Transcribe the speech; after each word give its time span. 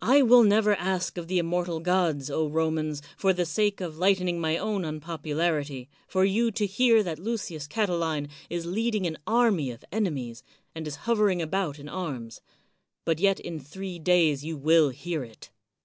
I 0.00 0.22
will 0.22 0.42
never 0.42 0.74
ask 0.74 1.16
of 1.16 1.28
the 1.28 1.38
im 1.38 1.46
mortal 1.46 1.78
gods, 1.78 2.28
Romans, 2.32 3.00
for 3.16 3.32
the 3.32 3.46
sake 3.46 3.80
of 3.80 3.96
lighten 3.96 4.26
ing 4.26 4.40
my 4.40 4.58
own 4.58 4.84
unpopularity, 4.84 5.88
for 6.08 6.24
you 6.24 6.50
to 6.50 6.66
hear 6.66 7.04
that 7.04 7.20
Lucius 7.20 7.68
Catiline 7.68 8.28
is 8.50 8.66
leading 8.66 9.06
an 9.06 9.18
army 9.24 9.70
of 9.70 9.84
enemies, 9.92 10.42
and 10.74 10.88
is 10.88 10.96
hovering 11.06 11.40
about 11.40 11.78
in 11.78 11.88
arms; 11.88 12.40
but 13.04 13.20
yet 13.20 13.38
in 13.38 13.60
three 13.60 14.00
days 14.00 14.44
you 14.44 14.56
will 14.56 14.88
hear 14.88 15.22
it. 15.22 15.50